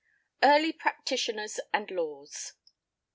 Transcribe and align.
EARLY 0.41 0.73
PRACTITIONERS 0.73 1.59
AND 1.71 1.91
LAWS. 1.91 2.53